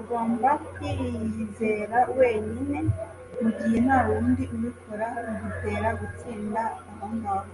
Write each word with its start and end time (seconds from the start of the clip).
Ugomba 0.00 0.48
kwiyizera 0.74 1.98
wenyine 2.18 2.78
mugihe 3.40 3.76
ntawundi 3.86 4.42
ubikora- 4.54 5.06
bigutera 5.24 5.88
gutsinda 6.00 6.62
aho 6.90 7.06
ngaho. 7.16 7.48